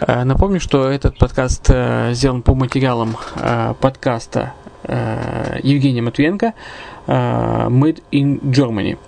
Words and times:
Э, 0.00 0.24
напомню, 0.24 0.60
что 0.60 0.88
этот 0.88 1.18
подкаст 1.18 1.66
э, 1.68 2.12
сделан 2.14 2.42
по 2.42 2.54
материалам 2.54 3.16
э, 3.36 3.74
подкаста 3.80 4.54
Евгения 5.62 6.00
Матвенко 6.00 6.54
Made 7.06 8.02
in 8.10 8.40
Germany, 8.40 8.98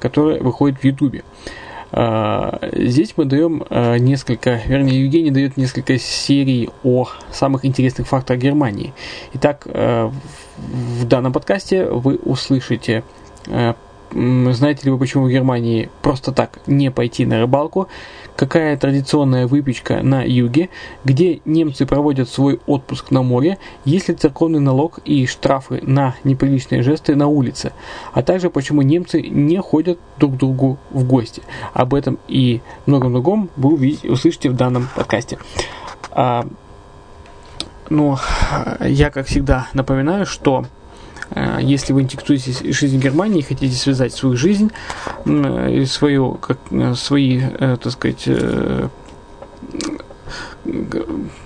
который 0.00 0.40
выходит 0.40 0.80
в 0.80 0.84
Ютубе. 0.84 1.22
Здесь 1.92 3.14
мы 3.16 3.24
даем 3.26 3.64
несколько, 4.04 4.60
вернее, 4.66 5.04
Евгений 5.04 5.30
дает 5.30 5.56
несколько 5.56 5.98
серий 5.98 6.68
о 6.82 7.06
самых 7.30 7.64
интересных 7.64 8.08
фактах 8.08 8.38
Германии. 8.38 8.92
Итак, 9.34 9.66
в 9.66 11.04
данном 11.04 11.32
подкасте 11.32 11.86
вы 11.86 12.16
услышите 12.16 13.04
знаете 14.12 14.84
ли 14.84 14.90
вы, 14.90 14.98
почему 14.98 15.24
в 15.24 15.30
Германии 15.30 15.88
просто 16.02 16.32
так 16.32 16.58
не 16.66 16.90
пойти 16.90 17.26
на 17.26 17.40
рыбалку? 17.40 17.88
Какая 18.36 18.76
традиционная 18.76 19.46
выпечка 19.46 20.02
на 20.02 20.22
юге? 20.22 20.70
Где 21.04 21.40
немцы 21.44 21.86
проводят 21.86 22.28
свой 22.28 22.60
отпуск 22.66 23.10
на 23.10 23.22
море? 23.22 23.58
Есть 23.84 24.08
ли 24.08 24.14
церковный 24.14 24.60
налог 24.60 24.98
и 25.04 25.26
штрафы 25.26 25.80
на 25.82 26.14
неприличные 26.24 26.82
жесты 26.82 27.14
на 27.14 27.28
улице? 27.28 27.72
А 28.12 28.22
также 28.22 28.50
почему 28.50 28.82
немцы 28.82 29.20
не 29.20 29.60
ходят 29.60 29.98
друг 30.18 30.34
к 30.34 30.36
другу 30.38 30.78
в 30.90 31.04
гости? 31.04 31.42
Об 31.72 31.94
этом 31.94 32.18
и 32.28 32.62
многом 32.86 33.12
другом 33.12 33.50
вы 33.56 33.74
увидите, 33.74 34.10
услышите 34.10 34.50
в 34.50 34.56
данном 34.56 34.88
подкасте. 34.96 35.38
А, 36.10 36.46
ну, 37.90 38.16
я, 38.80 39.10
как 39.10 39.26
всегда, 39.26 39.68
напоминаю, 39.72 40.26
что 40.26 40.64
если 41.60 41.92
вы 41.92 42.02
интересуетесь 42.02 42.60
жизнью 42.76 43.00
Германии 43.00 43.40
и 43.40 43.42
хотите 43.42 43.76
связать 43.76 44.12
свою 44.12 44.36
жизнь 44.36 44.70
и 45.24 45.84
свою, 45.84 46.34
как, 46.34 46.58
э, 46.70 46.94
свои, 46.94 47.40
э, 47.40 47.76
так 47.80 47.92
сказать, 47.92 48.28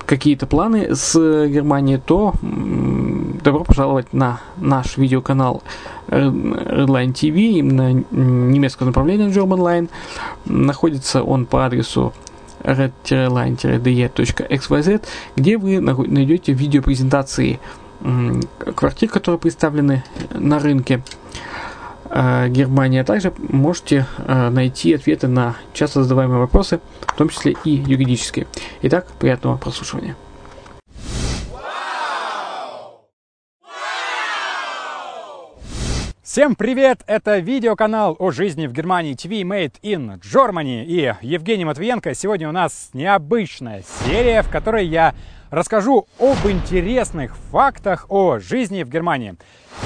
какие-то 0.07 0.47
планы 0.47 0.95
с 0.95 1.15
Германией, 1.47 2.01
то 2.05 2.35
добро 2.43 3.65
пожаловать 3.65 4.13
на 4.13 4.41
наш 4.57 4.97
видеоканал 4.97 5.63
Redline 6.09 7.13
TV, 7.13 7.63
на 7.63 7.93
немецкое 7.93 8.87
направление 8.87 9.29
German 9.29 9.61
Line. 9.61 9.89
Находится 10.45 11.23
он 11.23 11.47
по 11.47 11.65
адресу 11.65 12.13
red-line-de.xyz, 12.65 15.03
где 15.37 15.59
вы 15.59 15.79
найдете 15.81 16.53
видеопрезентации 16.53 17.45
презентации 17.45 17.61
квартир, 18.75 19.09
которые 19.09 19.39
представлены 19.39 20.05
на 20.31 20.59
рынке 20.59 21.03
э, 22.11 22.49
Германии, 22.49 23.01
а 23.01 23.05
также 23.05 23.33
можете 23.39 24.07
э, 24.19 24.51
найти 24.51 24.95
ответы 24.95 25.29
на 25.29 25.57
часто 25.73 26.03
задаваемые 26.03 26.41
вопросы, 26.41 26.81
в 27.01 27.15
том 27.17 27.29
числе 27.29 27.57
и 27.65 27.71
юридические. 27.71 28.47
Итак, 28.83 29.07
приятного 29.19 29.57
прослушивания. 29.57 30.17
Всем 36.35 36.57
привет! 36.57 37.03
Это 37.07 37.39
видеоканал 37.39 38.17
о 38.19 38.33
жизни 38.33 38.67
в 38.67 38.73
Германии 38.73 39.15
TV 39.15 39.43
Made 39.43 39.75
in 39.83 40.21
Germany 40.21 40.85
и 40.85 41.15
Евгений 41.21 41.65
Матвиенко. 41.65 42.13
Сегодня 42.15 42.49
у 42.49 42.51
нас 42.53 42.91
необычная 42.93 43.85
серия, 44.05 44.43
в 44.43 44.51
которой 44.51 44.85
я 44.85 45.15
расскажу 45.55 46.07
об 46.19 46.39
интересных 46.49 47.37
фактах 47.51 48.07
о 48.09 48.39
жизни 48.39 48.83
в 48.83 48.89
Германии. 48.89 49.37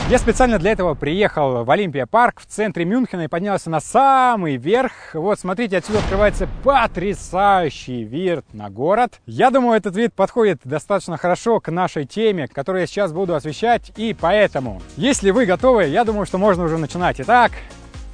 Я 0.08 0.18
специально 0.18 0.58
для 0.58 0.72
этого 0.72 0.94
приехал 0.94 1.64
в 1.64 1.70
Олимпия 1.70 2.06
парк 2.06 2.40
в 2.40 2.46
центре 2.46 2.84
Мюнхена 2.84 3.22
и 3.22 3.28
поднялся 3.28 3.70
на 3.70 3.80
самый 3.80 4.56
верх. 4.56 4.92
Вот, 5.14 5.38
смотрите, 5.38 5.78
отсюда 5.78 5.98
открывается 6.00 6.48
потрясающий 6.64 8.04
вид 8.04 8.44
на 8.52 8.70
город. 8.70 9.20
Я 9.26 9.50
думаю, 9.50 9.76
этот 9.76 9.96
вид 9.96 10.14
подходит 10.14 10.60
достаточно 10.64 11.16
хорошо 11.16 11.60
к 11.60 11.70
нашей 11.70 12.04
теме, 12.04 12.48
которую 12.48 12.82
я 12.82 12.86
сейчас 12.86 13.12
буду 13.12 13.34
освещать. 13.34 13.92
И 13.96 14.16
поэтому, 14.18 14.82
если 14.96 15.30
вы 15.30 15.46
готовы, 15.46 15.84
я 15.84 16.04
думаю, 16.04 16.26
что 16.26 16.38
можно 16.38 16.64
уже 16.64 16.78
начинать. 16.78 17.20
Итак, 17.20 17.52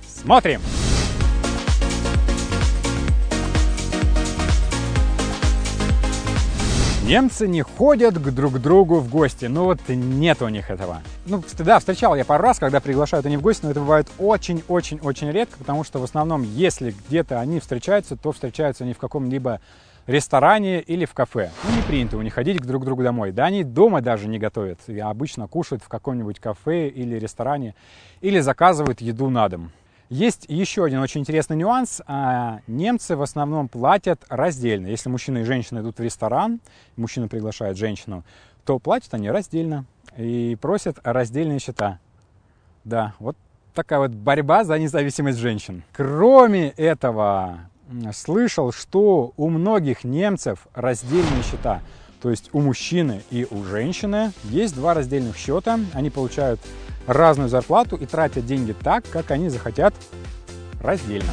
смотрим! 0.07 0.61
Немцы 7.07 7.47
не 7.47 7.61
ходят 7.61 8.15
к 8.15 8.31
друг 8.31 8.59
другу 8.61 8.99
в 8.99 9.11
гости. 9.11 9.45
Ну 9.45 9.65
вот 9.65 9.79
нет 9.89 10.41
у 10.41 10.49
них 10.49 10.71
этого. 10.71 11.03
Ну, 11.27 11.45
да, 11.59 11.79
встречал 11.79 12.17
я 12.17 12.25
пару 12.25 12.43
раз, 12.43 12.59
когда 12.59 12.81
приглашают 12.81 13.27
они 13.27 13.37
в 13.37 13.43
гости, 13.43 13.67
но 13.67 13.73
это 13.73 13.81
бывает 13.81 14.09
очень-очень-очень 14.19 15.31
редко, 15.31 15.59
потому 15.59 15.85
что 15.85 15.99
в 15.99 16.05
основном, 16.05 16.43
если 16.43 16.95
где-то 17.07 17.41
они 17.41 17.61
встречаются, 17.61 18.17
то 18.17 18.33
встречаются 18.33 18.85
они 18.85 18.95
в 18.95 18.99
каком-либо 18.99 19.61
ресторане 20.07 20.81
или 20.81 21.05
в 21.05 21.13
кафе. 21.13 21.51
Ну, 21.65 21.77
не 21.77 21.83
принято 21.83 22.17
у 22.17 22.23
них 22.23 22.33
ходить 22.33 22.63
к 22.63 22.65
друг 22.65 22.87
другу 22.87 23.03
домой. 23.03 23.33
Да, 23.33 23.45
они 23.45 23.65
дома 23.65 24.01
даже 24.01 24.27
не 24.27 24.39
готовят. 24.39 24.79
И 24.87 24.99
обычно 24.99 25.47
кушают 25.47 25.83
в 25.85 25.89
каком-нибудь 25.89 26.41
кафе 26.41 26.89
или 26.89 27.17
ресторане, 27.17 27.75
или 28.23 28.41
заказывают 28.41 29.03
еду 29.03 29.29
на 29.29 29.51
дом. 29.51 29.73
Есть 30.11 30.45
еще 30.49 30.85
один 30.85 31.01
очень 31.01 31.23
интересный 31.23 31.57
нюанс. 31.57 32.03
А, 32.07 32.61
немцы 32.67 33.17
в 33.17 33.23
основном 33.23 33.69
платят 33.69 34.23
раздельно. 34.29 34.87
Если 34.87 35.09
мужчина 35.09 35.39
и 35.39 35.45
женщина 35.45 35.81
идут 35.81 35.99
в 35.99 36.03
ресторан, 36.03 36.61
мужчина 36.97 37.29
приглашает 37.29 37.77
женщину, 37.77 38.25
то 38.65 38.79
платят 38.79 39.15
они 39.15 39.31
раздельно 39.31 39.87
и 40.17 40.57
просят 40.61 40.99
раздельные 41.03 41.59
счета. 41.59 41.99
Да, 42.85 43.15
вот 43.19 43.37
такая 43.75 43.99
вот 43.99 44.11
борьба 44.13 44.65
за 44.65 44.79
независимость 44.79 45.39
женщин. 45.39 45.83
Кроме 45.93 46.69
этого, 46.71 47.61
слышал, 48.13 48.73
что 48.73 49.33
у 49.37 49.49
многих 49.49 50.05
немцев 50.05 50.67
раздельные 50.75 51.43
счета. 51.43 51.81
То 52.25 52.31
есть 52.31 52.49
у 52.55 52.63
мужчины 52.63 53.21
и 53.31 53.47
у 53.51 53.65
женщины 53.65 54.33
есть 54.45 54.75
два 54.75 54.95
раздельных 54.95 55.37
счета. 55.37 55.79
Они 55.93 56.09
получают 56.09 56.59
разную 57.07 57.51
зарплату 57.51 57.97
и 57.97 58.07
тратят 58.07 58.47
деньги 58.47 58.73
так, 58.73 59.05
как 59.11 59.31
они 59.31 59.51
захотят 59.51 59.93
раздельно. 60.81 61.29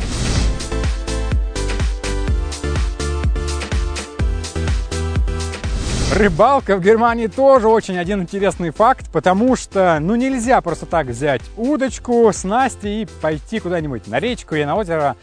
Рыбалка 6.14 6.76
в 6.76 6.82
Германии 6.82 7.28
тоже 7.28 7.70
очень 7.70 7.98
один 7.98 8.24
интересный 8.24 8.72
факт, 8.72 9.10
потому 9.14 9.56
что 9.56 9.98
ну 10.02 10.16
нельзя 10.16 10.60
просто 10.60 10.86
так 10.86 11.08
взять 11.08 11.42
удочку, 11.56 12.30
снасти 12.34 13.04
и 13.04 13.08
пойти 13.22 13.62
куда-нибудь 13.62 14.08
на 14.08 14.20
речку 14.20 14.56
или 14.56 14.66
на 14.66 14.76
озеро 14.76 15.16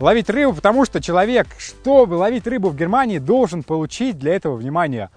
ловить 0.00 0.30
рыбу, 0.30 0.54
потому 0.54 0.84
что 0.84 1.00
человек, 1.00 1.46
чтобы 1.58 2.14
ловить 2.14 2.46
рыбу 2.46 2.70
в 2.70 2.76
Германии, 2.76 3.18
должен 3.18 3.62
получить 3.62 4.18
для 4.18 4.34
этого, 4.34 4.56
внимание, 4.56 5.10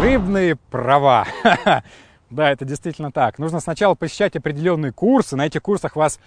рыбные 0.00 0.56
права. 0.70 1.26
Да, 2.30 2.50
это 2.50 2.66
действительно 2.66 3.10
так. 3.10 3.38
Нужно 3.38 3.58
сначала 3.58 3.94
посещать 3.94 4.36
определенные 4.36 4.92
курсы. 4.92 5.34
На 5.34 5.46
этих 5.46 5.62
курсах 5.62 5.96
вас 5.96 6.20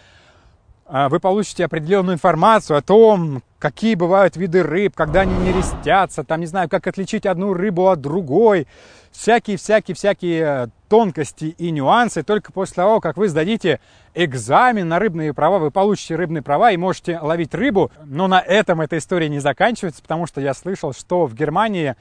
вы 0.92 1.22
получите 1.22 1.64
определенную 1.66 2.16
информацию 2.16 2.78
о 2.78 2.82
том, 2.82 3.44
какие 3.60 3.96
бывают 3.96 4.36
виды 4.36 4.62
рыб, 4.62 4.94
когда 4.94 5.22
они 5.22 5.34
не 5.36 5.54
рестятся, 5.54 6.24
там, 6.26 6.42
не 6.42 6.48
знаю, 6.48 6.68
как 6.68 6.86
отличить 6.88 7.26
одну 7.26 7.54
рыбу 7.54 7.88
от 7.88 8.02
другой, 8.02 8.68
всякие-всякие-всякие 9.12 10.42
э, 10.42 10.68
тонкости 10.90 11.56
и 11.58 11.72
нюансы. 11.72 12.24
Только 12.24 12.52
после 12.52 12.76
того, 12.76 13.00
как 13.00 13.16
вы 13.16 13.30
сдадите 13.30 13.80
экзамен 14.16 14.90
на 14.90 15.00
рыбные 15.00 15.34
права, 15.34 15.60
вы 15.60 15.72
получите 15.72 16.16
рыбные 16.16 16.42
права 16.42 16.72
и 16.72 16.78
можете 16.78 17.20
ловить 17.20 17.54
рыбу. 17.54 17.90
Но 18.04 18.28
на 18.28 18.42
этом 18.42 18.82
эта 18.82 18.98
история 18.98 19.30
не 19.30 19.40
заканчивается, 19.40 20.02
потому 20.02 20.28
что 20.28 20.42
я 20.42 20.54
слышал, 20.54 20.92
что 20.92 21.26
в 21.26 21.36
Германии 21.36 21.96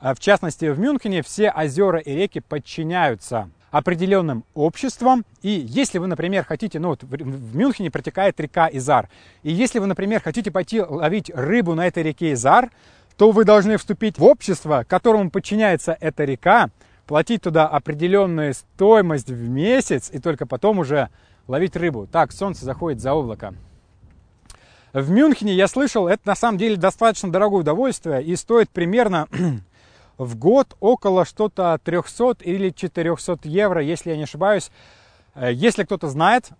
а 0.00 0.14
в 0.14 0.20
частности, 0.20 0.66
в 0.66 0.78
Мюнхене 0.78 1.22
все 1.22 1.50
озера 1.50 1.98
и 1.98 2.14
реки 2.14 2.40
подчиняются 2.40 3.50
определенным 3.70 4.44
обществам. 4.54 5.24
И 5.42 5.50
если 5.50 5.98
вы, 5.98 6.06
например, 6.06 6.44
хотите, 6.44 6.78
ну 6.78 6.88
вот 6.88 7.02
в 7.02 7.56
Мюнхене 7.56 7.90
протекает 7.90 8.38
река 8.40 8.68
Изар, 8.72 9.08
и 9.42 9.52
если 9.52 9.78
вы, 9.78 9.86
например, 9.86 10.22
хотите 10.22 10.50
пойти 10.50 10.80
ловить 10.80 11.30
рыбу 11.34 11.74
на 11.74 11.86
этой 11.86 12.02
реке 12.02 12.32
Изар, 12.32 12.70
то 13.16 13.32
вы 13.32 13.44
должны 13.44 13.76
вступить 13.76 14.18
в 14.18 14.24
общество, 14.24 14.84
которому 14.88 15.30
подчиняется 15.30 15.96
эта 16.00 16.24
река, 16.24 16.70
платить 17.06 17.42
туда 17.42 17.66
определенную 17.66 18.54
стоимость 18.54 19.30
в 19.30 19.48
месяц, 19.48 20.10
и 20.12 20.18
только 20.20 20.46
потом 20.46 20.78
уже 20.78 21.08
ловить 21.48 21.74
рыбу. 21.74 22.06
Так, 22.06 22.32
солнце 22.32 22.64
заходит 22.64 23.00
за 23.00 23.14
облако. 23.14 23.54
В 24.92 25.10
Мюнхене, 25.10 25.54
я 25.54 25.68
слышал, 25.68 26.08
это 26.08 26.22
на 26.26 26.34
самом 26.34 26.58
деле 26.58 26.76
достаточно 26.76 27.30
дорогое 27.30 27.60
удовольствие 27.60 28.22
и 28.22 28.36
стоит 28.36 28.70
примерно 28.70 29.26
в 30.18 30.36
год 30.36 30.76
около 30.80 31.24
что-то 31.24 31.78
300 31.82 32.38
или 32.42 32.70
400 32.70 33.38
евро, 33.44 33.82
если 33.82 34.10
я 34.10 34.16
не 34.16 34.24
ошибаюсь. 34.24 34.70
Э, 35.34 35.50
если 35.52 35.84
кто-то 35.84 36.08
знает, 36.08 36.50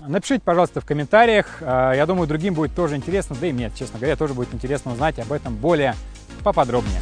напишите, 0.00 0.42
пожалуйста, 0.44 0.80
в 0.80 0.86
комментариях. 0.86 1.58
Э, 1.60 1.92
я 1.94 2.06
думаю, 2.06 2.26
другим 2.26 2.54
будет 2.54 2.74
тоже 2.74 2.96
интересно, 2.96 3.36
да 3.40 3.46
и 3.46 3.52
мне, 3.52 3.70
честно 3.76 3.98
говоря, 3.98 4.16
тоже 4.16 4.34
будет 4.34 4.52
интересно 4.54 4.92
узнать 4.92 5.18
об 5.18 5.32
этом 5.32 5.54
более 5.54 5.94
поподробнее. 6.42 7.00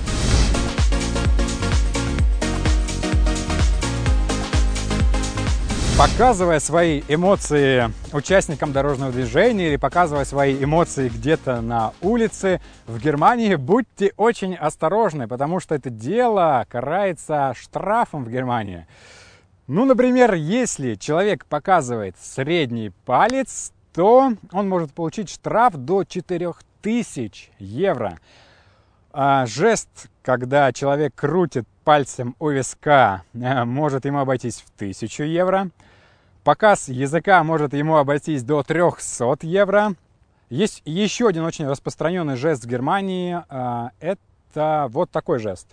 Показывая 6.03 6.59
свои 6.59 7.01
эмоции 7.07 7.93
участникам 8.13 8.73
дорожного 8.73 9.13
движения 9.13 9.69
или 9.69 9.77
показывая 9.77 10.25
свои 10.25 10.53
эмоции 10.63 11.09
где-то 11.09 11.61
на 11.61 11.93
улице 12.01 12.61
в 12.89 12.99
Германии, 12.99 13.55
будьте 13.55 14.13
очень 14.17 14.57
осторожны, 14.57 15.29
потому 15.29 15.61
что 15.61 15.77
это 15.77 15.91
дело 15.91 16.67
карается 16.69 17.55
штрафом 17.57 18.25
в 18.25 18.31
Германии. 18.31 18.89
Ну, 19.69 19.85
например, 19.85 20.35
если 20.35 20.97
человек 20.97 21.47
показывает 21.47 22.17
средний 22.21 22.91
палец, 23.05 23.73
то 23.95 24.33
он 24.51 24.69
может 24.69 24.93
получить 24.93 25.31
штраф 25.31 25.77
до 25.77 26.03
4000 26.03 27.53
евро. 27.61 28.19
А 29.13 29.47
жест, 29.47 30.09
когда 30.23 30.73
человек 30.73 31.15
крутит 31.15 31.69
пальцем 31.85 32.35
у 32.41 32.49
виска, 32.49 33.23
э, 33.35 33.65
может 33.65 34.05
ему 34.05 34.19
обойтись 34.19 34.65
в 34.67 34.71
1000 34.77 35.25
евро. 35.25 35.71
Показ 36.45 36.89
языка 36.89 37.45
может 37.45 37.73
ему 37.73 37.99
обойтись 37.99 38.43
до 38.43 38.65
300 38.65 39.39
евро. 39.43 39.95
Есть 40.51 40.83
еще 40.85 41.29
один 41.29 41.45
очень 41.45 41.69
распространенный 41.69 42.35
жест 42.35 42.65
в 42.65 42.67
Германии. 42.67 43.41
Э, 43.49 43.91
это 44.01 44.89
вот 44.91 45.11
такой 45.11 45.39
жест. 45.39 45.69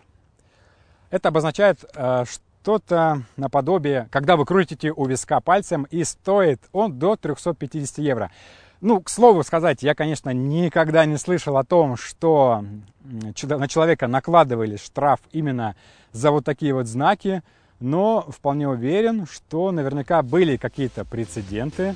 Это 1.09 1.29
обозначает 1.29 1.83
э, 1.95 2.23
что-то 2.29 3.23
наподобие, 3.35 4.09
когда 4.11 4.37
вы 4.37 4.45
крутите 4.45 4.91
у 4.91 5.05
виска 5.07 5.39
пальцем, 5.39 5.87
и 5.89 6.03
стоит 6.03 6.61
он 6.71 6.99
до 6.99 7.15
350 7.15 7.97
евро. 7.97 8.31
Ну, 8.79 9.01
к 9.01 9.09
слову 9.09 9.43
сказать, 9.43 9.81
я, 9.81 9.95
конечно, 9.95 10.29
никогда 10.29 11.05
не 11.05 11.17
слышал 11.17 11.57
о 11.57 11.63
том, 11.63 11.97
что 11.97 12.63
на 13.03 13.67
человека 13.67 14.07
накладывали 14.07 14.77
штраф 14.77 15.19
именно 15.31 15.75
за 16.11 16.29
вот 16.29 16.45
такие 16.45 16.75
вот 16.75 16.85
знаки, 16.85 17.41
но 17.79 18.27
вполне 18.29 18.67
уверен, 18.67 19.25
что 19.25 19.71
наверняка 19.71 20.21
были 20.21 20.57
какие-то 20.57 21.05
прецеденты. 21.05 21.95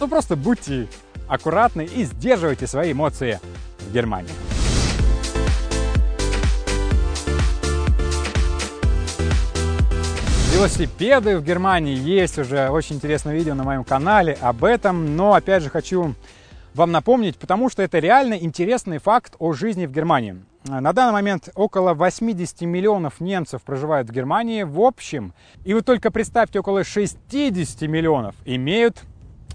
Ну, 0.00 0.08
просто 0.08 0.36
будьте 0.36 0.88
аккуратны 1.28 1.84
и 1.84 2.04
сдерживайте 2.04 2.66
свои 2.66 2.92
эмоции 2.92 3.40
в 3.80 3.92
Германии. 3.92 4.32
велосипеды 10.56 11.36
в 11.36 11.44
Германии. 11.44 11.94
Есть 11.94 12.38
уже 12.38 12.70
очень 12.70 12.96
интересное 12.96 13.34
видео 13.34 13.54
на 13.54 13.62
моем 13.62 13.84
канале 13.84 14.38
об 14.40 14.64
этом. 14.64 15.14
Но 15.14 15.34
опять 15.34 15.62
же 15.62 15.68
хочу 15.68 16.14
вам 16.72 16.92
напомнить, 16.92 17.36
потому 17.36 17.68
что 17.68 17.82
это 17.82 17.98
реально 17.98 18.34
интересный 18.34 18.96
факт 18.96 19.34
о 19.38 19.52
жизни 19.52 19.84
в 19.84 19.92
Германии. 19.92 20.36
На 20.68 20.92
данный 20.92 21.12
момент 21.12 21.48
около 21.54 21.94
80 21.94 22.62
миллионов 22.62 23.20
немцев 23.20 23.62
проживают 23.62 24.08
в 24.08 24.12
Германии 24.12 24.64
в 24.64 24.80
общем. 24.80 25.32
И 25.64 25.72
вы 25.74 25.82
только 25.82 26.10
представьте, 26.10 26.58
около 26.58 26.82
60 26.82 27.82
миллионов 27.82 28.34
имеют 28.44 29.04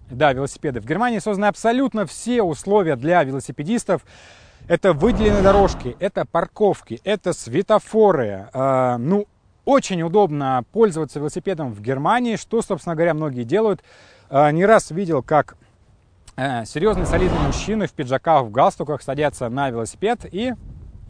да, 0.10 0.32
велосипеды. 0.32 0.80
В 0.80 0.86
Германии 0.86 1.20
созданы 1.20 1.48
абсолютно 1.48 2.06
все 2.06 2.44
условия 2.44 2.96
для 2.96 3.24
велосипедистов. 3.24 4.06
Это 4.70 4.94
выделенные 4.94 5.42
дорожки, 5.42 5.98
это 6.00 6.26
парковки, 6.26 7.02
это 7.04 7.34
светофоры. 7.34 8.50
Э, 8.54 8.96
ну, 8.98 9.28
очень 9.66 10.02
удобно 10.04 10.64
пользоваться 10.72 11.20
велосипедом 11.20 11.74
в 11.74 11.82
Германии, 11.82 12.38
что, 12.38 12.62
собственно 12.62 12.96
говоря, 12.96 13.14
многие 13.14 13.44
делают. 13.44 13.84
А, 14.30 14.50
не 14.52 14.66
раз 14.66 14.92
видел, 14.92 15.24
как 15.24 15.58
э, 16.38 16.64
серьезные 16.66 17.06
солидные 17.06 17.42
мужчины 17.42 17.88
в 17.88 17.92
пиджаках, 17.92 18.46
в 18.46 18.52
галстуках 18.52 19.02
садятся 19.02 19.50
на 19.50 19.70
велосипед 19.70 20.26
и 20.32 20.54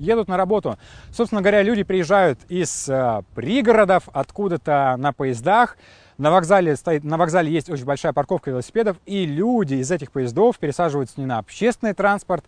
едут 0.02 0.28
на 0.28 0.38
работу. 0.38 0.78
Собственно 1.12 1.42
говоря, 1.42 1.64
люди 1.64 1.84
приезжают 1.84 2.40
из 2.50 2.90
э, 2.90 3.22
пригородов, 3.36 4.10
откуда-то 4.12 4.96
на 4.98 5.14
поездах. 5.14 5.78
На 6.18 6.30
вокзале, 6.30 6.76
стоит, 6.76 7.04
на 7.04 7.18
вокзале 7.18 7.52
есть 7.52 7.70
очень 7.70 7.86
большая 7.86 8.14
парковка 8.14 8.52
велосипедов, 8.52 8.98
и 9.06 9.26
люди 9.26 9.76
из 9.76 9.90
этих 9.90 10.12
поездов 10.12 10.60
пересаживаются 10.60 11.20
не 11.20 11.26
на 11.26 11.40
общественный 11.40 11.94
транспорт, 11.94 12.46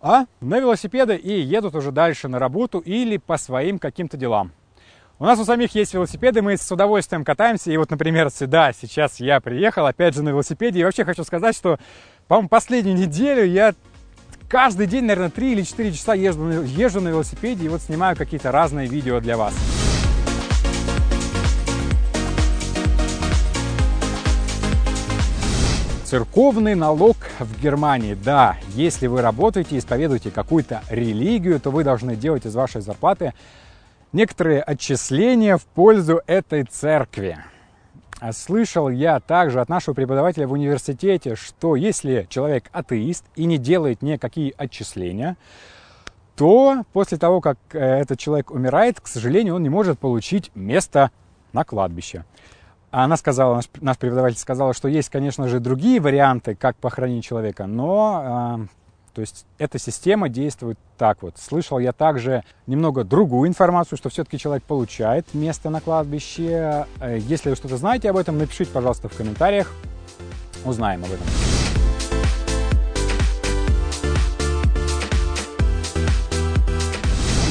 а 0.00 0.26
на 0.40 0.60
велосипеды 0.60 1.16
и 1.16 1.40
едут 1.40 1.74
уже 1.74 1.90
дальше 1.90 2.28
на 2.28 2.38
работу 2.38 2.78
или 2.78 3.16
по 3.16 3.36
своим 3.36 3.80
каким-то 3.80 4.16
делам. 4.16 4.52
У 5.20 5.24
нас 5.24 5.36
у 5.40 5.44
самих 5.44 5.74
есть 5.74 5.94
велосипеды, 5.94 6.42
мы 6.42 6.56
с 6.56 6.70
удовольствием 6.70 7.24
катаемся. 7.24 7.72
И 7.72 7.76
вот, 7.76 7.90
например, 7.90 8.30
сюда 8.30 8.72
сейчас 8.72 9.18
я 9.18 9.40
приехал, 9.40 9.86
опять 9.86 10.14
же, 10.14 10.22
на 10.22 10.28
велосипеде. 10.28 10.78
И 10.78 10.84
вообще 10.84 11.04
хочу 11.04 11.24
сказать, 11.24 11.56
что, 11.56 11.80
по-моему, 12.28 12.48
последнюю 12.48 12.96
неделю 12.96 13.44
я 13.44 13.74
каждый 14.48 14.86
день, 14.86 15.04
наверное, 15.04 15.30
3 15.30 15.52
или 15.52 15.62
4 15.62 15.92
часа 15.92 16.14
езжу, 16.14 16.62
езжу 16.62 17.00
на 17.00 17.08
велосипеде 17.08 17.66
и 17.66 17.68
вот 17.68 17.82
снимаю 17.82 18.16
какие-то 18.16 18.50
разные 18.50 18.88
видео 18.88 19.20
для 19.20 19.36
вас. 19.36 19.54
Церковный 26.04 26.74
налог 26.74 27.16
в 27.38 27.60
Германии. 27.60 28.14
Да, 28.14 28.56
если 28.74 29.06
вы 29.06 29.20
работаете, 29.20 29.76
исповедуете 29.76 30.30
какую-то 30.30 30.82
религию, 30.88 31.60
то 31.60 31.70
вы 31.70 31.84
должны 31.84 32.16
делать 32.16 32.46
из 32.46 32.54
вашей 32.54 32.80
зарплаты 32.80 33.34
некоторые 34.12 34.62
отчисления 34.62 35.58
в 35.58 35.64
пользу 35.64 36.22
этой 36.26 36.64
церкви. 36.64 37.36
А 38.20 38.32
слышал 38.32 38.88
я 38.88 39.20
также 39.20 39.60
от 39.60 39.68
нашего 39.68 39.94
преподавателя 39.94 40.48
в 40.48 40.52
университете, 40.52 41.36
что 41.36 41.76
если 41.76 42.26
человек 42.28 42.68
атеист 42.72 43.24
и 43.36 43.44
не 43.44 43.58
делает 43.58 44.02
никакие 44.02 44.52
отчисления, 44.56 45.36
то 46.34 46.84
после 46.92 47.16
того, 47.16 47.40
как 47.40 47.58
э, 47.72 47.78
этот 47.78 48.18
человек 48.18 48.50
умирает, 48.50 49.00
к 49.00 49.06
сожалению, 49.06 49.54
он 49.54 49.62
не 49.62 49.68
может 49.68 49.98
получить 49.98 50.50
место 50.54 51.10
на 51.52 51.64
кладбище. 51.64 52.24
Она 52.90 53.16
сказала, 53.16 53.56
наш, 53.56 53.68
наш 53.80 53.98
преподаватель 53.98 54.38
сказала, 54.38 54.72
что 54.72 54.88
есть, 54.88 55.10
конечно 55.10 55.46
же, 55.46 55.60
другие 55.60 56.00
варианты, 56.00 56.54
как 56.54 56.76
похоронить 56.76 57.24
человека, 57.24 57.66
но 57.66 58.66
то 59.18 59.22
есть 59.22 59.46
эта 59.58 59.80
система 59.80 60.28
действует 60.28 60.78
так 60.96 61.24
вот. 61.24 61.38
Слышал 61.38 61.80
я 61.80 61.90
также 61.90 62.44
немного 62.68 63.02
другую 63.02 63.48
информацию, 63.48 63.98
что 63.98 64.10
все-таки 64.10 64.38
человек 64.38 64.62
получает 64.62 65.34
место 65.34 65.70
на 65.70 65.80
кладбище. 65.80 66.86
Э, 67.00 67.18
если 67.18 67.50
вы 67.50 67.56
что-то 67.56 67.76
знаете 67.78 68.10
об 68.10 68.16
этом, 68.16 68.38
напишите, 68.38 68.70
пожалуйста, 68.70 69.08
в 69.08 69.16
комментариях. 69.16 69.72
Узнаем 70.64 71.04
об 71.04 71.10
этом. 71.10 71.26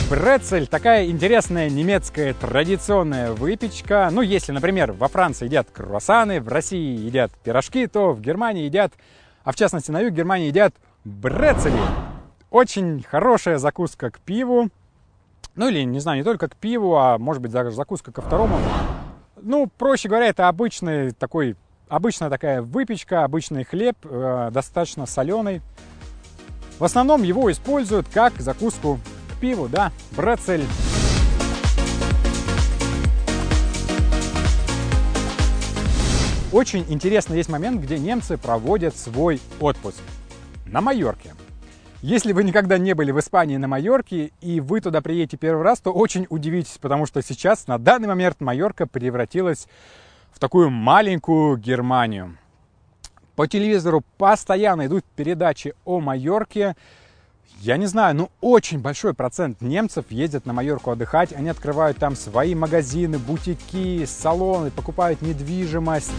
Брецель– 0.09 0.67
такая 0.71 1.07
интересная 1.07 1.69
немецкая 1.69 2.33
традиционная 2.33 3.33
выпечка. 3.33 4.07
Ну, 4.09 4.21
если, 4.21 4.53
например, 4.53 4.93
во 4.93 5.09
Франции 5.09 5.47
едят 5.47 5.67
круассаны, 5.73 6.39
в 6.39 6.47
России 6.47 6.97
едят 6.97 7.33
пирожки, 7.43 7.87
то 7.87 8.13
в 8.13 8.21
Германии 8.21 8.63
едят, 8.63 8.93
а 9.43 9.51
в 9.51 9.57
частности 9.57 9.91
на 9.91 9.99
юге 9.99 10.15
Германии 10.15 10.47
едят 10.47 10.73
брецели. 11.03 11.79
Очень 12.49 13.03
хорошая 13.03 13.57
закуска 13.57 14.11
к 14.11 14.19
пиву. 14.19 14.69
Ну 15.55 15.67
или, 15.69 15.83
не 15.83 15.99
знаю, 15.99 16.19
не 16.19 16.23
только 16.23 16.47
к 16.47 16.55
пиву, 16.55 16.95
а 16.95 17.17
может 17.17 17.41
быть 17.41 17.51
даже 17.51 17.71
закуска 17.71 18.11
ко 18.11 18.21
второму. 18.21 18.57
Ну, 19.41 19.67
проще 19.77 20.07
говоря, 20.09 20.27
это 20.27 20.47
обычный 20.47 21.11
такой, 21.11 21.55
обычная 21.89 22.29
такая 22.29 22.61
выпечка, 22.61 23.23
обычный 23.23 23.63
хлеб, 23.63 23.97
э, 24.03 24.49
достаточно 24.51 25.05
соленый. 25.05 25.61
В 26.79 26.83
основном 26.83 27.23
его 27.23 27.51
используют 27.51 28.07
как 28.07 28.39
закуску 28.39 28.99
к 29.31 29.39
пиву, 29.39 29.67
да, 29.67 29.91
брецель. 30.15 30.65
Очень 36.51 36.85
интересный 36.87 37.37
есть 37.37 37.49
момент, 37.49 37.81
где 37.81 37.99
немцы 37.99 38.37
проводят 38.37 38.95
свой 38.95 39.41
отпуск 39.59 40.01
на 40.71 40.81
Майорке. 40.81 41.33
Если 42.01 42.31
вы 42.31 42.43
никогда 42.43 42.77
не 42.77 42.93
были 42.93 43.11
в 43.11 43.19
Испании 43.19 43.57
на 43.57 43.67
Майорке, 43.67 44.31
и 44.39 44.59
вы 44.59 44.81
туда 44.81 45.01
приедете 45.01 45.37
первый 45.37 45.63
раз, 45.63 45.79
то 45.79 45.91
очень 45.91 46.27
удивитесь, 46.29 46.77
потому 46.79 47.07
что 47.07 47.23
сейчас, 47.23 47.67
на 47.67 47.79
данный 47.79 48.07
момент, 48.07 48.39
Майорка 48.39 48.85
превратилась 48.85 49.67
в 50.31 50.39
такую 50.39 50.69
маленькую 50.69 51.57
Германию. 51.57 52.37
По 53.35 53.47
телевизору 53.47 54.03
постоянно 54.17 54.85
идут 54.85 55.05
передачи 55.15 55.73
о 55.85 55.99
Майорке. 55.99 56.75
Я 57.59 57.77
не 57.77 57.87
знаю, 57.87 58.15
ну 58.15 58.29
очень 58.41 58.79
большой 58.79 59.15
процент 59.15 59.61
немцев 59.61 60.05
ездят 60.09 60.45
на 60.45 60.53
Майорку 60.53 60.91
отдыхать. 60.91 61.33
Они 61.33 61.49
открывают 61.49 61.97
там 61.97 62.15
свои 62.15 62.53
магазины, 62.53 63.17
бутики, 63.17 64.05
салоны, 64.05 64.69
покупают 64.69 65.21
недвижимость. 65.21 66.11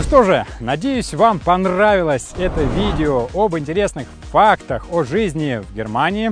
Ну 0.00 0.04
что 0.04 0.22
же, 0.22 0.46
надеюсь, 0.60 1.12
вам 1.12 1.38
понравилось 1.38 2.32
это 2.38 2.62
видео 2.62 3.28
об 3.34 3.58
интересных 3.58 4.08
фактах 4.32 4.86
о 4.90 5.02
жизни 5.02 5.60
в 5.62 5.74
Германии. 5.76 6.30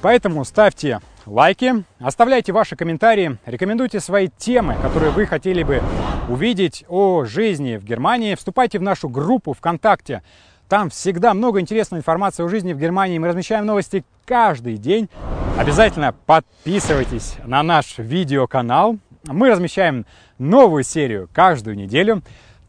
Поэтому 0.00 0.42
ставьте 0.46 1.00
лайки, 1.26 1.84
оставляйте 1.98 2.52
ваши 2.52 2.76
комментарии, 2.76 3.36
рекомендуйте 3.44 4.00
свои 4.00 4.30
темы, 4.38 4.74
которые 4.80 5.10
вы 5.10 5.26
хотели 5.26 5.62
бы 5.62 5.82
увидеть 6.30 6.86
о 6.88 7.26
жизни 7.26 7.76
в 7.76 7.84
Германии. 7.84 8.36
Вступайте 8.36 8.78
в 8.78 8.82
нашу 8.82 9.10
группу 9.10 9.52
ВКонтакте. 9.52 10.22
Там 10.70 10.88
всегда 10.88 11.34
много 11.34 11.60
интересной 11.60 11.98
информации 11.98 12.42
о 12.42 12.48
жизни 12.48 12.72
в 12.72 12.78
Германии. 12.78 13.18
Мы 13.18 13.28
размещаем 13.28 13.66
новости 13.66 14.02
каждый 14.24 14.78
день. 14.78 15.10
Обязательно 15.58 16.14
подписывайтесь 16.24 17.34
на 17.44 17.62
наш 17.62 17.98
видеоканал. 17.98 18.96
Мы 19.26 19.50
размещаем 19.50 20.06
новую 20.38 20.84
серию 20.84 21.28
каждую 21.34 21.76
неделю. 21.76 22.22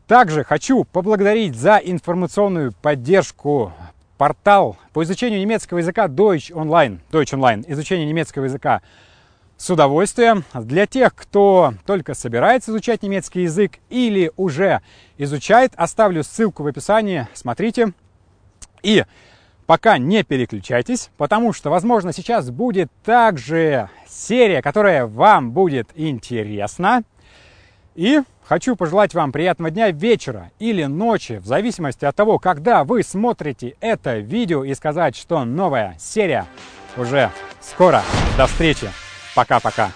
Также 0.08 0.44
хочу 0.44 0.84
поблагодарить 0.84 1.56
за 1.56 1.78
информационную 1.78 2.74
поддержку 2.74 3.74
портал 4.20 4.78
по 4.94 5.04
изучению 5.04 5.40
немецкого 5.40 5.80
языка 5.80 6.06
Deutsch 6.06 6.52
Online. 6.52 7.00
Deutsch 7.12 7.34
Online. 7.34 7.66
Изучение 7.68 8.06
немецкого 8.06 8.44
языка 8.44 8.84
с 9.58 9.68
удовольствием. 9.68 10.44
Для 10.54 10.86
тех, 10.86 11.16
кто 11.16 11.74
только 11.88 12.14
собирается 12.14 12.70
изучать 12.70 13.02
немецкий 13.02 13.42
язык 13.44 13.80
или 13.90 14.32
уже 14.38 14.82
изучает, 15.18 15.74
оставлю 15.76 16.24
ссылку 16.24 16.62
в 16.62 16.68
описании. 16.68 17.28
Смотрите. 17.34 17.94
И 18.84 19.06
пока 19.66 19.98
не 19.98 20.24
переключайтесь, 20.24 21.10
потому 21.18 21.52
что, 21.52 21.72
возможно, 21.72 22.14
сейчас 22.14 22.52
будет 22.52 22.92
также 23.04 23.90
серия, 24.08 24.62
которая 24.62 25.08
вам 25.08 25.52
будет 25.52 25.90
интересна. 25.96 27.04
И 27.96 28.22
хочу 28.44 28.76
пожелать 28.76 29.14
вам 29.14 29.32
приятного 29.32 29.72
дня, 29.72 29.90
вечера 29.92 30.52
или 30.60 30.84
ночи, 30.84 31.38
в 31.38 31.46
зависимости 31.46 32.04
от 32.04 32.16
того, 32.16 32.40
когда 32.40 32.84
вы 32.84 33.04
смотрите 33.04 33.76
это 33.80 34.18
видео, 34.18 34.66
и 34.66 34.74
сказать, 34.74 35.16
что 35.16 35.46
новая 35.46 35.96
серия 35.98 36.46
уже 36.98 37.32
скоро. 37.62 38.04
До 38.38 38.48
встречи! 38.48 38.90
Пока-пока! 39.34 39.92